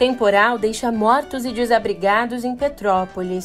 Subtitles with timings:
[0.00, 3.44] Temporal deixa mortos e desabrigados em Petrópolis.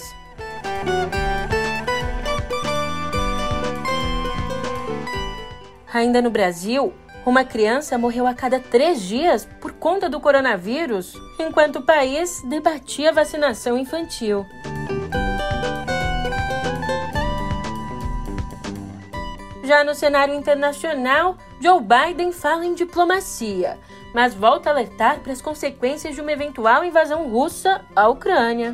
[5.93, 6.93] Ainda no Brasil,
[7.25, 13.11] uma criança morreu a cada três dias por conta do coronavírus, enquanto o país debatia
[13.11, 14.45] vacinação infantil.
[19.61, 23.77] Já no cenário internacional, Joe Biden fala em diplomacia,
[24.15, 28.73] mas volta a alertar para as consequências de uma eventual invasão russa à Ucrânia.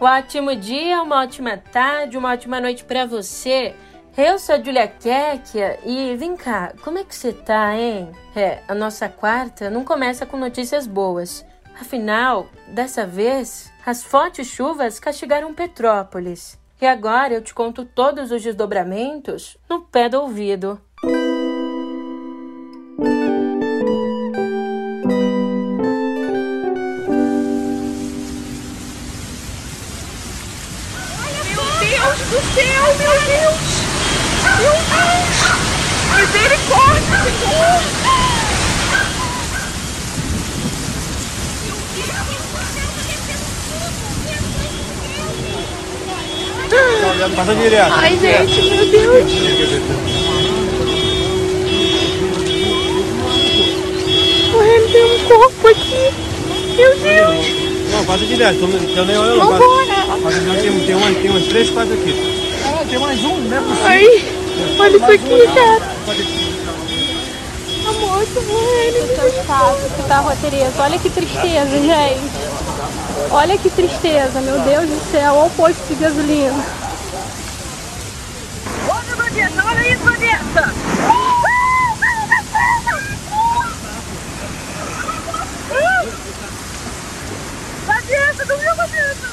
[0.00, 3.74] Um ótimo dia, uma ótima tarde, uma ótima noite para você.
[4.16, 8.12] Eu sou a Julia Kekia e vem cá, como é que você tá, hein?
[8.36, 11.44] É, a nossa quarta não começa com notícias boas.
[11.80, 16.59] Afinal, dessa vez, as fortes chuvas castigaram Petrópolis.
[16.80, 20.80] E agora eu te conto todos os desdobramentos no pé do ouvido.
[47.28, 47.92] Passa direto.
[47.92, 49.32] Ai, gente, meu Deus!
[54.50, 56.14] Correndo, tem um corpo aqui!
[56.76, 57.92] Meu Deus!
[57.92, 58.58] Não, passa direto.
[58.96, 59.50] Eu nem olho Não
[59.86, 60.06] né?
[60.22, 60.62] Passa direto.
[60.62, 62.14] Tem, tem, umas, tem umas três, quatro aqui.
[62.64, 63.86] Ah, tem mais um, não é possível.
[63.86, 64.24] Ai,
[64.78, 65.90] olha isso aqui, cara!
[67.86, 69.00] A moto morrendo!
[69.14, 70.82] seu espaço, que tá roteirista.
[70.82, 72.50] Olha que tristeza, gente.
[73.30, 75.34] Olha que tristeza, meu Deus do céu.
[75.34, 76.64] Olha o posto de gasolina.
[78.88, 80.74] Olha, Vanessa, olha isso, Vanessa!
[87.86, 89.30] Vanessa, não viu, Vanessa?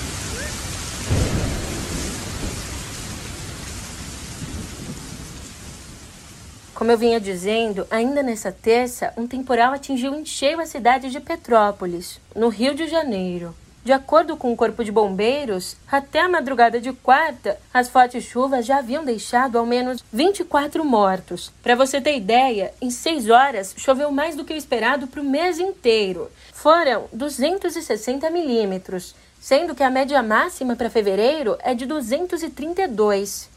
[6.77, 11.19] Como eu vinha dizendo, ainda nessa terça, um temporal atingiu em cheio a cidade de
[11.19, 13.55] Petrópolis, no Rio de Janeiro.
[13.83, 18.63] De acordo com o Corpo de Bombeiros, até a madrugada de quarta, as fortes chuvas
[18.63, 21.51] já haviam deixado ao menos 24 mortos.
[21.63, 25.25] Para você ter ideia, em seis horas choveu mais do que o esperado para o
[25.25, 26.29] mês inteiro.
[26.53, 33.56] Foram 260 milímetros, sendo que a média máxima para fevereiro é de 232.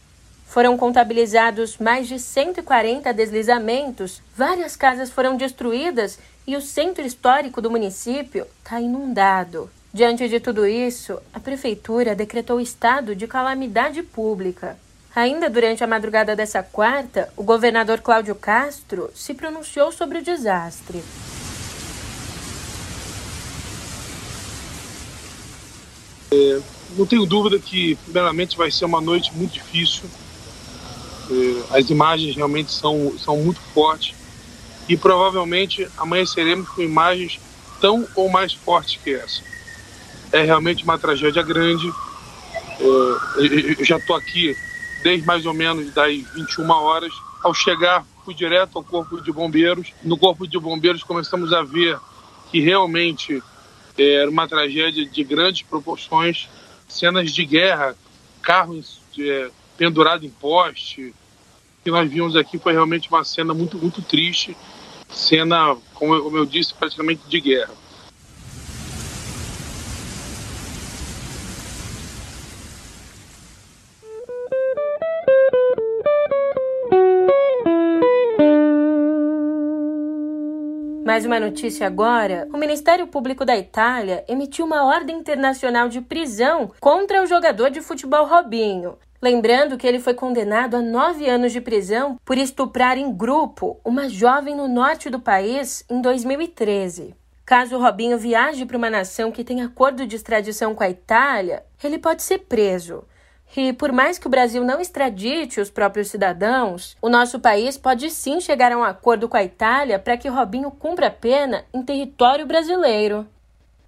[0.50, 7.70] Foram contabilizados mais de 140 deslizamentos, várias casas foram destruídas e o centro histórico do
[7.70, 9.70] município está inundado.
[9.94, 14.76] Diante de tudo isso, a prefeitura decretou estado de calamidade pública.
[15.14, 21.00] Ainda durante a madrugada dessa quarta, o governador Cláudio Castro se pronunciou sobre o desastre.
[26.96, 30.10] Não tenho dúvida que, primeiramente, vai ser uma noite muito difícil.
[31.30, 34.14] Eh, As imagens realmente são, são muito fortes
[34.88, 37.38] e provavelmente amanheceremos com imagens
[37.80, 39.42] tão ou mais fortes que essa.
[40.32, 41.88] É realmente uma tragédia grande.
[42.80, 44.56] Eh, eu- já estou aqui
[45.02, 47.12] desde mais ou menos das 21 horas.
[47.42, 49.92] Ao chegar, fui direto ao Corpo de Bombeiros.
[50.02, 51.98] No Corpo de Bombeiros começamos a ver
[52.50, 53.42] que realmente
[53.96, 56.48] era uma tragédia de grandes proporções,
[56.88, 57.94] cenas de guerra,
[58.42, 61.14] carros é, pendurados em poste.
[61.82, 64.56] Que nós vimos aqui foi realmente uma cena muito, muito triste,
[65.08, 67.74] cena, como eu, como eu disse, praticamente de guerra.
[81.10, 86.70] Mais uma notícia agora: o Ministério Público da Itália emitiu uma ordem internacional de prisão
[86.78, 88.96] contra o jogador de futebol Robinho.
[89.22, 94.08] Lembrando que ele foi condenado a nove anos de prisão por estuprar em grupo uma
[94.08, 97.14] jovem no norte do país em 2013.
[97.44, 101.98] Caso Robinho viaje para uma nação que tem acordo de extradição com a Itália, ele
[101.98, 103.04] pode ser preso.
[103.54, 108.08] E por mais que o Brasil não extradite os próprios cidadãos, o nosso país pode
[108.08, 111.82] sim chegar a um acordo com a Itália para que Robinho cumpra a pena em
[111.82, 113.26] território brasileiro.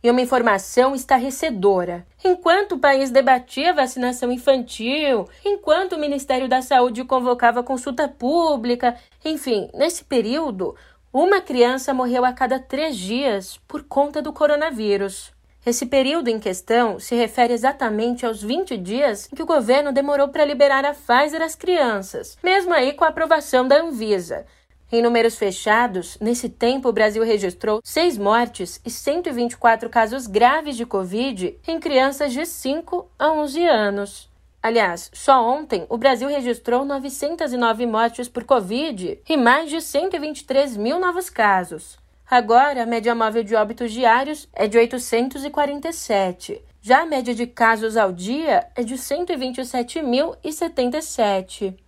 [0.02, 2.04] E uma informação estarrecedora.
[2.24, 9.70] Enquanto o país debatia vacinação infantil, enquanto o Ministério da Saúde convocava consulta pública, enfim,
[9.72, 10.74] nesse período,
[11.12, 15.32] uma criança morreu a cada três dias por conta do coronavírus.
[15.64, 20.44] Esse período em questão se refere exatamente aos 20 dias que o governo demorou para
[20.44, 24.44] liberar a Pfizer às crianças, mesmo aí com a aprovação da Anvisa.
[24.94, 30.84] Em números fechados, nesse tempo o Brasil registrou seis mortes e 124 casos graves de
[30.84, 34.30] Covid em crianças de 5 a 11 anos.
[34.62, 41.00] Aliás, só ontem o Brasil registrou 909 mortes por Covid e mais de 123 mil
[41.00, 41.96] novos casos.
[42.30, 46.62] Agora, a média móvel de óbitos diários é de 847.
[46.82, 51.81] Já a média de casos ao dia é de 127.077.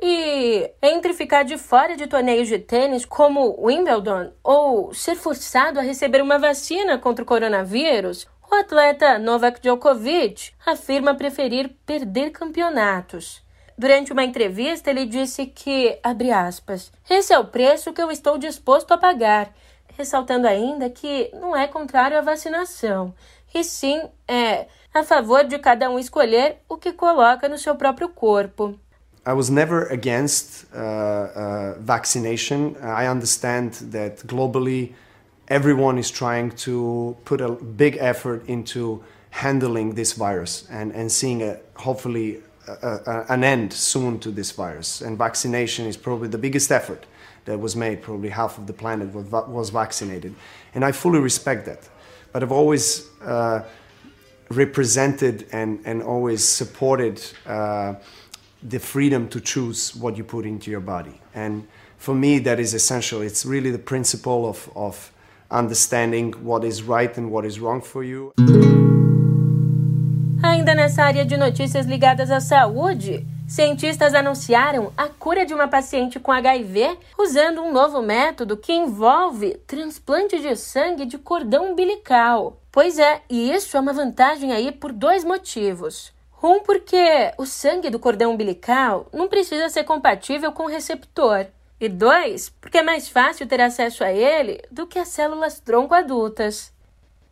[0.00, 5.82] E entre ficar de fora de torneios de tênis como Wimbledon ou ser forçado a
[5.82, 13.42] receber uma vacina contra o coronavírus, o atleta Novak Djokovic afirma preferir perder campeonatos.
[13.78, 18.38] Durante uma entrevista, ele disse que, abre aspas, esse é o preço que eu estou
[18.38, 19.52] disposto a pagar
[19.96, 23.14] ressaltando ainda que não é contrário à vacinação,
[23.54, 28.08] e sim é a favor de cada um escolher o que coloca no seu próprio
[28.08, 28.78] corpo.
[29.26, 32.76] I was never against uh, uh, vaccination.
[32.80, 34.92] I understand that globally
[35.48, 41.42] everyone is trying to put a big effort into handling this virus and, and seeing
[41.42, 45.00] a, hopefully a, a, an end soon to this virus.
[45.00, 47.04] And vaccination is probably the biggest effort
[47.46, 48.02] that was made.
[48.02, 50.36] Probably half of the planet was, was vaccinated.
[50.72, 51.88] And I fully respect that.
[52.32, 53.64] But I've always uh,
[54.50, 57.94] represented and, and always supported uh,
[58.62, 61.20] the freedom to choose what you put into your body.
[61.34, 61.66] And
[61.98, 63.22] for me, that is essential.
[63.22, 65.12] It's really the principle of, of
[65.50, 68.32] understanding what is right and what is wrong for you.
[70.42, 76.18] Ainda nessa área de notícias ligadas à saúde, Cientistas anunciaram a cura de uma paciente
[76.18, 82.60] com HIV usando um novo método que envolve transplante de sangue de cordão umbilical.
[82.72, 86.12] Pois é, e isso é uma vantagem aí por dois motivos.
[86.42, 91.46] Um, porque o sangue do cordão umbilical não precisa ser compatível com o receptor.
[91.78, 95.94] E dois, porque é mais fácil ter acesso a ele do que as células tronco
[95.94, 96.72] adultas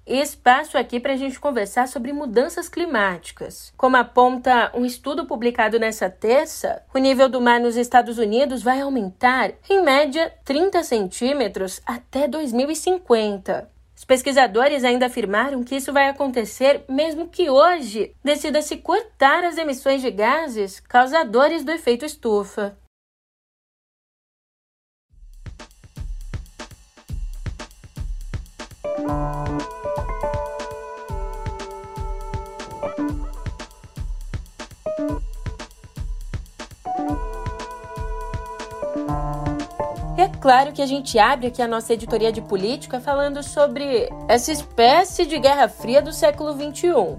[0.07, 3.73] espaço aqui para a gente conversar sobre mudanças climáticas.
[3.77, 8.81] Como aponta um estudo publicado nessa terça, o nível do mar nos Estados Unidos vai
[8.81, 13.74] aumentar em média 30 centímetros até 2050.
[13.97, 20.03] Os pesquisadores ainda afirmaram que isso vai acontecer mesmo que hoje decida-se cortar as emissões
[20.03, 22.77] de gases causadores do efeito estufa.
[40.45, 45.25] Claro que a gente abre aqui a nossa editoria de política falando sobre essa espécie
[45.25, 47.17] de Guerra Fria do século XXI.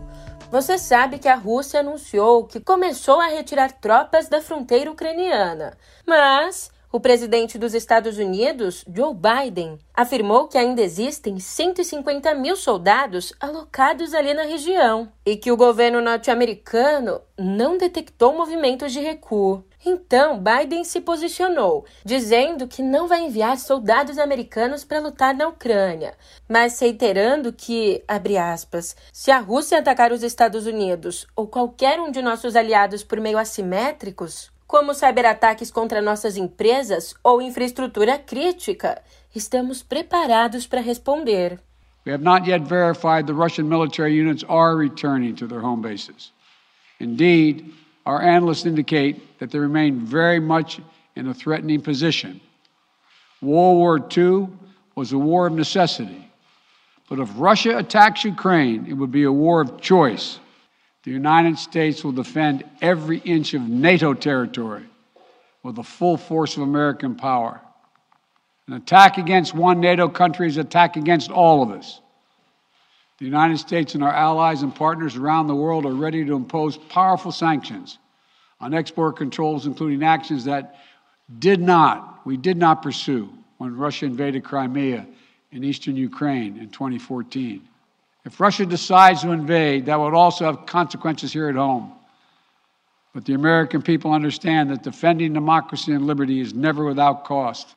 [0.52, 5.76] Você sabe que a Rússia anunciou que começou a retirar tropas da fronteira ucraniana,
[6.06, 13.34] mas o presidente dos Estados Unidos, Joe Biden, afirmou que ainda existem 150 mil soldados
[13.40, 19.66] alocados ali na região e que o governo norte-americano não detectou movimentos de recuo.
[19.88, 26.16] Então, Biden se posicionou, dizendo que não vai enviar soldados americanos para lutar na Ucrânia,
[26.50, 32.10] mas reiterando que, abre aspas, se a Rússia atacar os Estados Unidos ou qualquer um
[32.10, 39.00] de nossos aliados por meio assimétricos, como cyberataques contra nossas empresas ou infraestrutura crítica,
[39.36, 41.60] estamos preparados para responder.
[42.08, 46.34] We have not yet verified the Russian military units are returning to their home bases.
[47.00, 47.72] Indeed,
[48.06, 50.80] our analysts indicate that they remain very much
[51.16, 52.40] in a threatening position.
[53.42, 54.48] World War II
[54.96, 56.32] was a war of necessity.
[57.10, 60.40] But if Russia attacks Ukraine, it would be a war of choice.
[61.04, 64.86] The United States will defend every inch of NATO territory
[65.62, 67.62] with the full force of American power.
[68.68, 72.02] An attack against one NATO country is an attack against all of us.
[73.18, 76.78] The United States and our allies and partners around the world are ready to impose
[76.78, 77.98] powerful sanctions
[78.60, 80.76] on export controls, including actions that
[81.40, 85.06] did not, we did not pursue when Russia invaded Crimea
[85.52, 87.62] in eastern Ukraine in 2014.
[88.26, 91.94] If Russia decides to invade, that would also have consequences here at home.
[93.14, 97.76] But the American people understand that defending democracy and liberty is never without cost.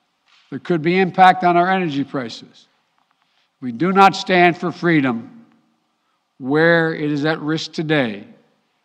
[0.50, 2.67] There could be impact on our energy prices.
[3.60, 5.44] We do not stand for freedom
[6.38, 8.24] where it is at risk today.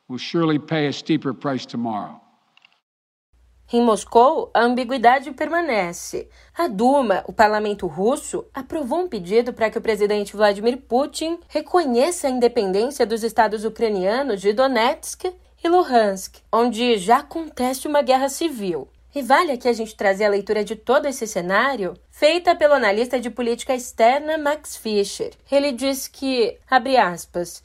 [0.07, 2.19] We'll surely pay a steeper price tomorrow.
[3.71, 6.27] Em Moscou, a ambiguidade permanece.
[6.57, 12.27] A Duma, o parlamento russo, aprovou um pedido para que o presidente Vladimir Putin reconheça
[12.27, 15.25] a independência dos estados ucranianos de Donetsk
[15.63, 18.87] e Luhansk, onde já acontece uma guerra civil.
[19.15, 23.19] E vale aqui a gente trazer a leitura de todo esse cenário, feita pelo analista
[23.19, 25.33] de política externa Max Fischer.
[25.51, 27.63] Ele diz que, abre aspas,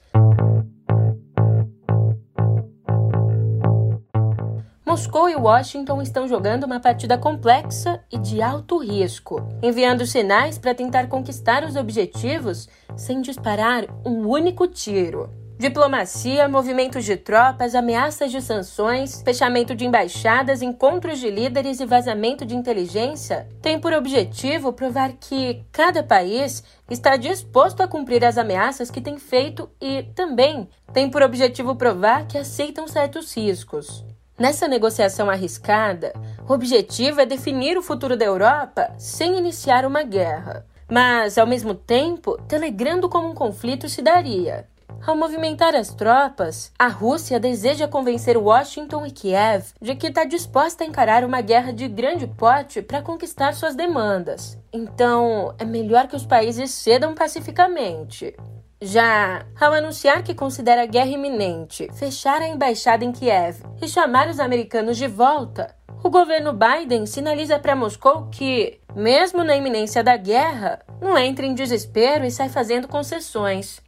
[4.85, 10.75] Moscou e Washington estão jogando uma partida complexa e de alto risco, enviando sinais para
[10.75, 15.48] tentar conquistar os objetivos sem disparar um único tiro.
[15.59, 22.47] Diplomacia, movimentos de tropas, ameaças de sanções, fechamento de embaixadas, encontros de líderes e vazamento
[22.47, 28.89] de inteligência têm por objetivo provar que cada país está disposto a cumprir as ameaças
[28.89, 34.05] que tem feito e também tem por objetivo provar que aceitam certos riscos.
[34.39, 36.13] Nessa negociação arriscada,
[36.49, 41.75] o objetivo é definir o futuro da Europa sem iniciar uma guerra, mas, ao mesmo
[41.75, 44.65] tempo, telegrando como um conflito se daria.
[45.07, 50.85] Ao movimentar as tropas, a Rússia deseja convencer Washington e Kiev de que está disposta
[50.85, 54.59] a encarar uma guerra de grande porte para conquistar suas demandas.
[54.73, 58.37] Então, é melhor que os países cedam pacificamente.
[58.81, 64.29] Já ao anunciar que considera a guerra iminente, fechar a embaixada em Kiev e chamar
[64.29, 70.17] os americanos de volta, o governo Biden sinaliza para Moscou que, mesmo na iminência da
[70.17, 73.81] guerra, não entra em desespero e sai fazendo concessões.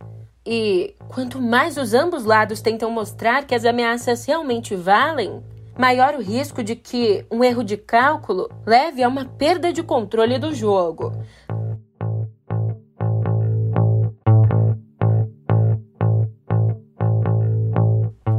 [0.46, 5.42] E quanto mais os ambos lados tentam mostrar que as ameaças realmente valem,
[5.78, 10.38] maior o risco de que um erro de cálculo leve a uma perda de controle
[10.38, 11.12] do jogo.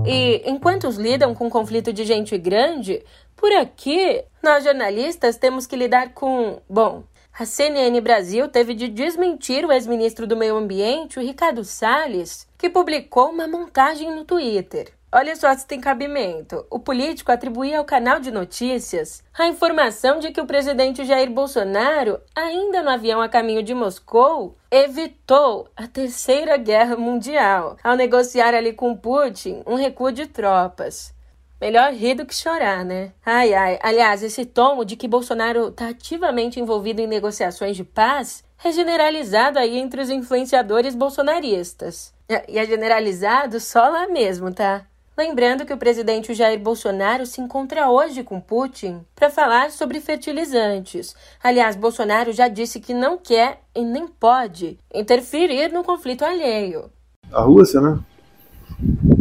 [0.05, 3.03] E enquanto os lidam com conflito de gente grande,
[3.35, 7.03] por aqui nós jornalistas temos que lidar com, bom,
[7.37, 12.69] a CNN Brasil teve de desmentir o ex-ministro do Meio Ambiente, o Ricardo Salles, que
[12.69, 14.93] publicou uma montagem no Twitter.
[15.13, 16.65] Olha só se tem cabimento.
[16.69, 22.19] O político atribuía ao canal de notícias a informação de que o presidente Jair Bolsonaro,
[22.33, 28.71] ainda no avião a caminho de Moscou, evitou a Terceira Guerra Mundial ao negociar ali
[28.71, 31.13] com Putin um recuo de tropas.
[31.61, 33.11] Melhor rir do que chorar, né?
[33.23, 33.79] Ai, ai.
[33.83, 39.59] Aliás, esse tom de que Bolsonaro está ativamente envolvido em negociações de paz é generalizado
[39.59, 42.11] aí entre os influenciadores bolsonaristas.
[42.27, 44.85] E é generalizado só lá mesmo, tá?
[45.15, 51.15] Lembrando que o presidente Jair Bolsonaro se encontra hoje com Putin para falar sobre fertilizantes.
[51.43, 56.89] Aliás, Bolsonaro já disse que não quer e nem pode interferir no conflito alheio.
[57.31, 57.99] A Rússia, né?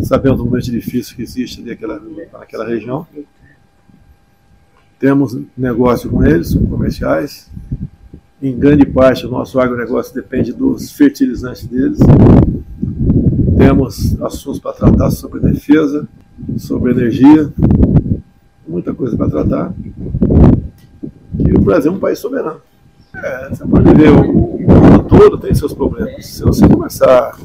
[0.02, 2.00] Sabemos do momento difícil que existe naquela,
[2.32, 3.06] naquela região.
[4.98, 7.50] Temos negócio com eles, comerciais.
[8.42, 11.98] Em grande parte, o nosso agronegócio depende dos fertilizantes deles
[13.60, 16.08] temos assuntos para tratar sobre defesa,
[16.56, 17.52] sobre energia,
[18.66, 19.74] muita coisa para tratar.
[21.38, 22.60] E o Brasil é um país soberano.
[23.14, 26.26] É, você pode ver, o, mundo todo tem seus problemas.
[26.26, 27.38] Se você começar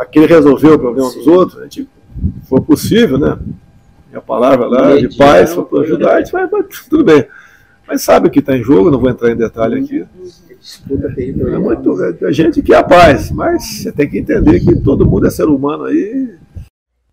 [0.00, 1.88] a querer resolver o problema dos outros, a gente
[2.48, 3.38] for possível, né?
[4.12, 6.48] E a palavra lá de paz, for para ajudar, a gente vai,
[6.88, 7.26] tudo bem.
[7.86, 10.06] Mas sabe o que está em jogo, não vou entrar em detalhe aqui.
[11.16, 15.06] É muito, é gente que é a paz, mas você tem que entender que todo
[15.06, 16.34] mundo é ser humano aí.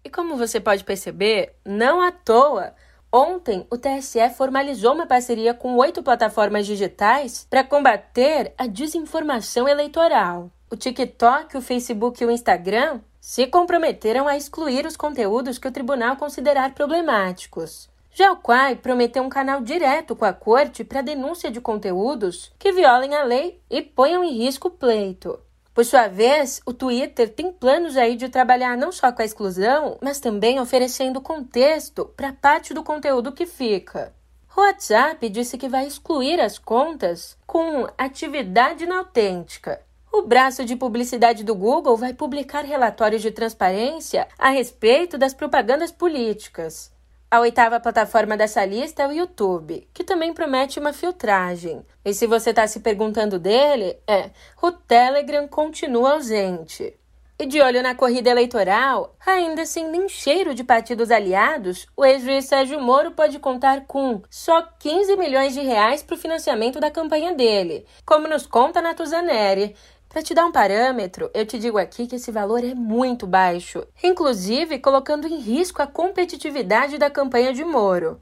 [0.03, 2.73] E como você pode perceber, não à toa,
[3.11, 10.51] ontem o TSE formalizou uma parceria com oito plataformas digitais para combater a desinformação eleitoral.
[10.69, 15.71] O TikTok, o Facebook e o Instagram se comprometeram a excluir os conteúdos que o
[15.71, 17.89] tribunal considerar problemáticos.
[18.11, 22.73] Já o Quai prometeu um canal direto com a corte para denúncia de conteúdos que
[22.73, 25.39] violem a lei e ponham em risco o pleito.
[25.73, 29.97] Por sua vez, o Twitter tem planos aí de trabalhar não só com a exclusão,
[30.01, 34.13] mas também oferecendo contexto para parte do conteúdo que fica.
[34.53, 39.86] O WhatsApp disse que vai excluir as contas com atividade inautêntica.
[40.11, 45.91] O braço de publicidade do Google vai publicar relatórios de transparência a respeito das propagandas
[45.91, 46.91] políticas.
[47.29, 51.85] A oitava plataforma dessa lista é o YouTube, que também promete uma filtragem.
[52.03, 56.97] E se você está se perguntando dele, é, o Telegram continua ausente.
[57.39, 62.45] E de olho na corrida eleitoral, ainda sem nem cheiro de partidos aliados, o ex-juiz
[62.45, 67.35] Sérgio Moro pode contar com só 15 milhões de reais para o financiamento da campanha
[67.35, 69.75] dele, como nos conta Natuzaneri,
[70.17, 73.85] para te dar um parâmetro, eu te digo aqui que esse valor é muito baixo,
[74.03, 78.19] inclusive colocando em risco a competitividade da campanha de Moro.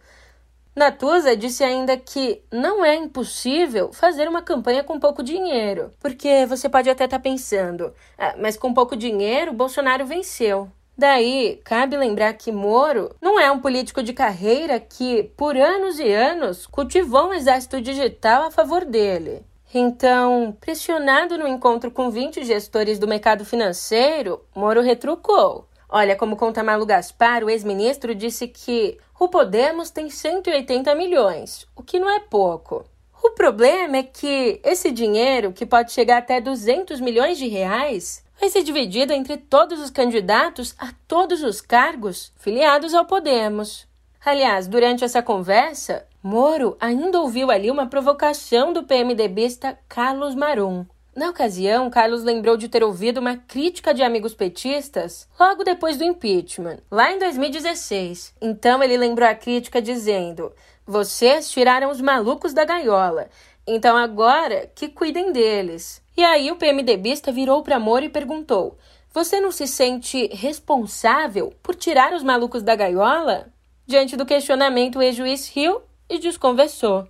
[0.76, 6.68] Natuza disse ainda que não é impossível fazer uma campanha com pouco dinheiro, porque você
[6.68, 10.70] pode até estar tá pensando, ah, mas com pouco dinheiro Bolsonaro venceu.
[10.98, 16.12] Daí, cabe lembrar que Moro não é um político de carreira que, por anos e
[16.12, 19.46] anos, cultivou um exército digital a favor dele.
[19.78, 25.68] Então, pressionado no encontro com 20 gestores do mercado financeiro, Moro retrucou.
[25.90, 31.84] Olha, como conta Malu Gaspar, o ex-ministro disse que o Podemos tem 180 milhões, o
[31.84, 32.86] que não é pouco.
[33.22, 38.50] O problema é que esse dinheiro, que pode chegar até 200 milhões de reais, vai
[38.50, 43.86] ser dividido entre todos os candidatos a todos os cargos filiados ao Podemos.
[44.26, 50.84] Aliás, durante essa conversa, Moro ainda ouviu ali uma provocação do PMDBista Carlos Marum.
[51.16, 56.04] Na ocasião, Carlos lembrou de ter ouvido uma crítica de amigos petistas logo depois do
[56.04, 58.34] impeachment, lá em 2016.
[58.42, 60.52] Então ele lembrou a crítica dizendo:
[60.88, 63.30] Vocês tiraram os malucos da gaiola,
[63.68, 66.02] então agora que cuidem deles.
[66.18, 68.76] E aí o PMDBista virou para Moro e perguntou:
[69.14, 73.54] Você não se sente responsável por tirar os malucos da gaiola?
[73.88, 77.08] Diante do questionamento, o ex-juiz riu e desconversou.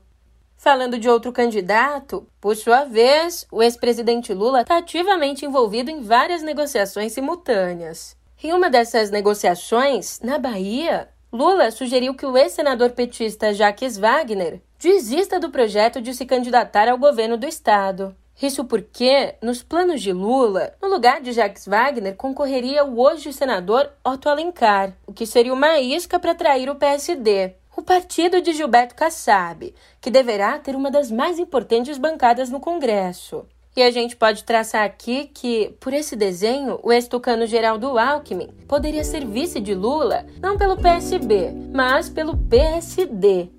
[0.57, 6.41] Falando de outro candidato, por sua vez, o ex-presidente Lula está ativamente envolvido em várias
[6.41, 8.17] negociações simultâneas.
[8.43, 15.39] Em uma dessas negociações, na Bahia, Lula sugeriu que o ex-senador petista Jacques Wagner desista
[15.39, 18.15] do projeto de se candidatar ao governo do estado.
[18.41, 23.89] Isso porque, nos planos de Lula, no lugar de Jacques Wagner concorreria o hoje senador
[24.03, 28.95] Otto Alencar, o que seria uma isca para atrair o PSD o partido de Gilberto
[28.95, 33.45] Kassab, que deverá ter uma das mais importantes bancadas no Congresso.
[33.75, 39.03] E a gente pode traçar aqui que, por esse desenho, o ex-tucano Geraldo Alckmin poderia
[39.03, 43.49] ser vice de Lula não pelo PSB, mas pelo PSD.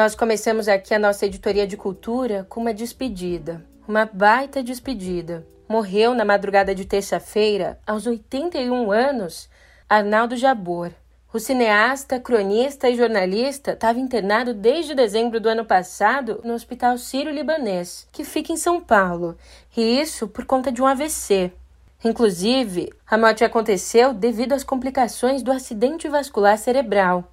[0.00, 5.46] Nós começamos aqui a nossa editoria de cultura com uma despedida, uma baita despedida.
[5.68, 9.46] Morreu na madrugada de terça-feira, aos 81 anos,
[9.86, 10.90] Arnaldo Jabor.
[11.30, 18.08] O cineasta, cronista e jornalista estava internado desde dezembro do ano passado no Hospital Sírio-Libanês,
[18.10, 19.36] que fica em São Paulo,
[19.76, 21.52] e isso por conta de um AVC.
[22.02, 27.30] Inclusive, a morte aconteceu devido às complicações do acidente vascular cerebral.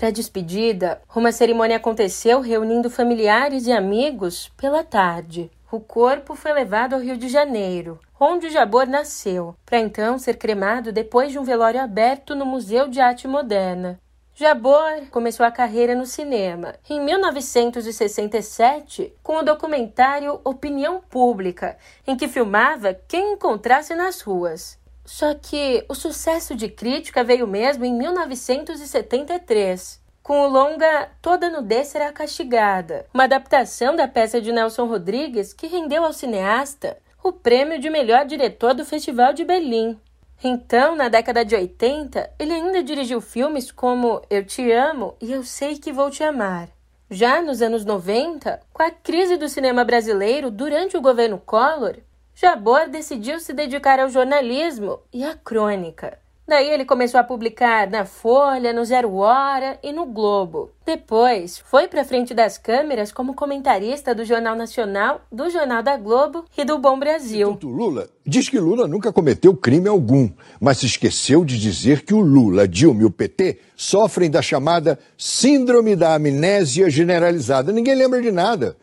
[0.00, 5.50] Para a despedida, uma cerimônia aconteceu reunindo familiares e amigos pela tarde.
[5.70, 10.90] O corpo foi levado ao Rio de Janeiro, onde Jabor nasceu, para então ser cremado
[10.90, 14.00] depois de um velório aberto no Museu de Arte Moderna.
[14.34, 22.26] Jabor começou a carreira no cinema em 1967 com o documentário Opinião Pública, em que
[22.26, 24.79] filmava quem encontrasse nas ruas.
[25.12, 31.88] Só que o sucesso de crítica veio mesmo em 1973, com o longa Toda Nudez
[31.88, 37.80] Será Castigada, uma adaptação da peça de Nelson Rodrigues que rendeu ao cineasta o prêmio
[37.80, 39.98] de melhor diretor do Festival de Berlim.
[40.44, 45.42] Então, na década de 80, ele ainda dirigiu filmes como Eu Te Amo e Eu
[45.42, 46.68] Sei Que Vou Te Amar.
[47.10, 51.96] Já nos anos 90, com a crise do cinema brasileiro durante o governo Collor,
[52.34, 56.18] Jabor decidiu se dedicar ao jornalismo e à crônica.
[56.50, 60.72] Daí ele começou a publicar na Folha, no Zero Hora e no Globo.
[60.84, 66.44] Depois, foi para frente das câmeras como comentarista do Jornal Nacional, do Jornal da Globo
[66.58, 67.56] e do Bom Brasil.
[67.62, 70.28] O Lula diz que Lula nunca cometeu crime algum,
[70.60, 74.98] mas se esqueceu de dizer que o Lula, Dilma e o PT sofrem da chamada
[75.16, 77.70] síndrome da amnésia generalizada.
[77.70, 78.76] Ninguém lembra de nada.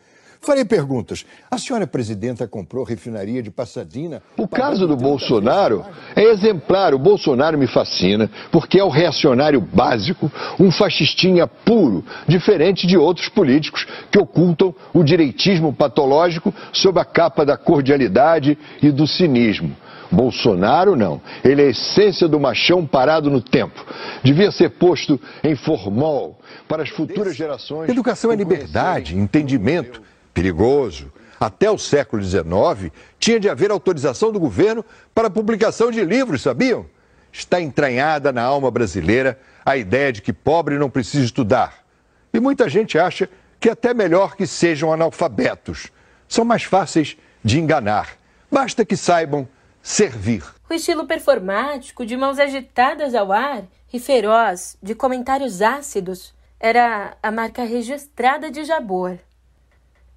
[0.48, 1.26] Farei perguntas.
[1.50, 4.22] A senhora presidenta comprou refinaria de Passadina?
[4.34, 5.84] O caso do Bolsonaro
[6.16, 6.94] é exemplar.
[6.94, 13.28] O Bolsonaro me fascina porque é o reacionário básico, um fascistinha puro, diferente de outros
[13.28, 19.76] políticos que ocultam o direitismo patológico sob a capa da cordialidade e do cinismo.
[20.10, 21.20] Bolsonaro não.
[21.44, 23.84] Ele é a essência do machão parado no tempo.
[24.24, 27.90] Devia ser posto em formol para as futuras gerações.
[27.90, 30.00] Educação é liberdade, entendimento
[30.32, 31.12] perigoso.
[31.40, 36.42] Até o século XIX, tinha de haver autorização do governo para a publicação de livros,
[36.42, 36.86] sabiam?
[37.32, 41.84] Está entranhada na alma brasileira a ideia de que pobre não precisa estudar.
[42.32, 43.28] E muita gente acha
[43.60, 45.88] que até melhor que sejam analfabetos.
[46.28, 48.16] São mais fáceis de enganar.
[48.50, 49.48] Basta que saibam
[49.82, 50.42] servir.
[50.68, 57.30] O estilo performático, de mãos agitadas ao ar e feroz, de comentários ácidos, era a
[57.30, 59.18] marca registrada de Jabor.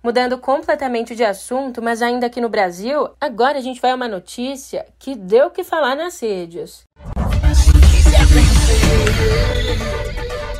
[0.03, 4.07] Mudando completamente de assunto, mas ainda aqui no Brasil, agora a gente vai a uma
[4.07, 6.83] notícia que deu que falar nas redes.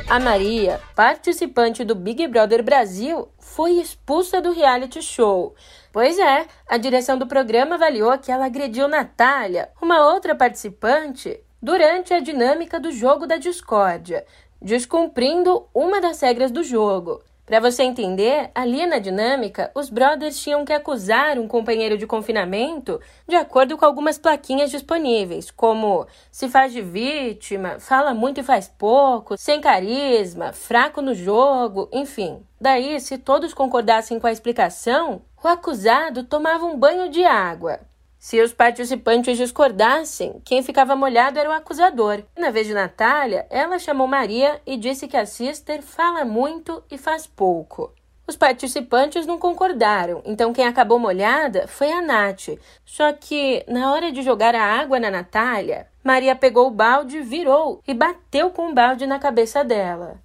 [0.08, 5.56] A Maria, participante do Big Brother Brasil, foi expulsa do reality show.
[5.90, 12.14] Pois é, a direção do programa avaliou que ela agrediu Natália, uma outra participante, durante
[12.14, 14.24] a dinâmica do jogo da discórdia,
[14.60, 17.20] descumprindo uma das regras do jogo.
[17.44, 23.00] Para você entender, ali na dinâmica, os brothers tinham que acusar um companheiro de confinamento
[23.26, 28.68] de acordo com algumas plaquinhas disponíveis, como se faz de vítima, fala muito e faz
[28.68, 32.46] pouco, sem carisma, fraco no jogo, enfim.
[32.60, 37.80] Daí, se todos concordassem com a explicação, o acusado tomava um banho de água.
[38.22, 42.22] Se os participantes discordassem, quem ficava molhado era o acusador.
[42.38, 46.96] Na vez de Natália, ela chamou Maria e disse que a sister fala muito e
[46.96, 47.92] faz pouco.
[48.24, 52.56] Os participantes não concordaram, então quem acabou molhada foi a Nath.
[52.84, 57.82] Só que, na hora de jogar a água na Natália, Maria pegou o balde, virou
[57.88, 60.21] e bateu com o balde na cabeça dela.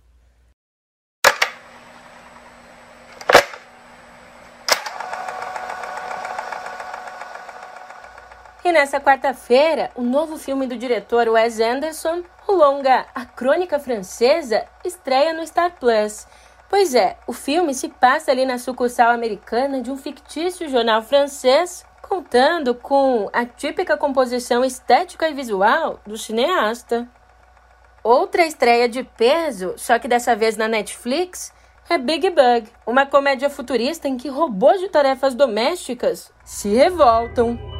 [8.67, 14.65] E nessa quarta-feira, o novo filme do diretor Wes Anderson, o longa A Crônica Francesa,
[14.83, 16.27] estreia no Star Plus.
[16.69, 21.85] Pois é, o filme se passa ali na sucursal americana de um fictício jornal francês,
[22.01, 27.07] contando com a típica composição estética e visual do cineasta.
[28.03, 31.53] Outra estreia de peso, só que dessa vez na Netflix,
[31.89, 37.76] é Big Bug, uma comédia futurista em que robôs de tarefas domésticas se revoltam.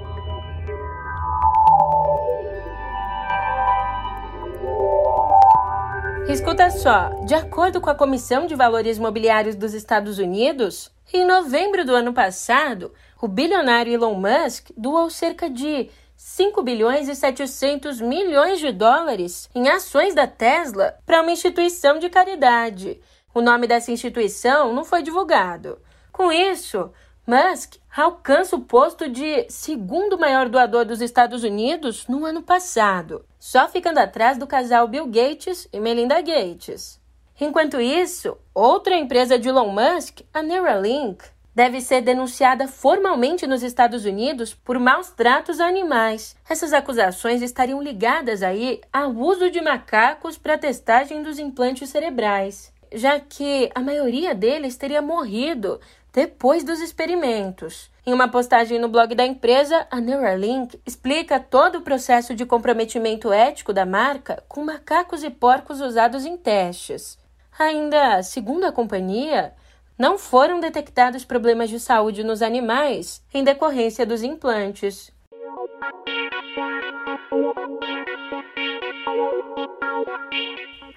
[6.29, 11.85] Escuta só, de acordo com a Comissão de Valores Mobiliários dos Estados Unidos, em novembro
[11.85, 18.59] do ano passado, o bilionário Elon Musk doou cerca de 5 bilhões e 700 milhões
[18.59, 22.99] de dólares em ações da Tesla para uma instituição de caridade.
[23.33, 25.79] O nome dessa instituição não foi divulgado.
[26.11, 26.91] Com isso,
[27.29, 33.67] Musk alcança o posto de segundo maior doador dos Estados Unidos no ano passado, só
[33.67, 37.01] ficando atrás do casal Bill Gates e Melinda Gates.
[37.37, 44.05] Enquanto isso, outra empresa de Elon Musk, a Neuralink, deve ser denunciada formalmente nos Estados
[44.05, 46.33] Unidos por maus tratos a animais.
[46.49, 53.19] Essas acusações estariam ligadas aí ao uso de macacos para testagem dos implantes cerebrais, já
[53.19, 55.77] que a maioria deles teria morrido
[56.17, 57.91] depois dos experimentos.
[58.03, 63.31] Em uma postagem no blog da empresa, a Neuralink explica todo o processo de comprometimento
[63.31, 67.19] ético da marca com macacos e porcos usados em testes.
[67.59, 69.53] Ainda, segundo a companhia,
[69.95, 75.11] não foram detectados problemas de saúde nos animais em decorrência dos implantes.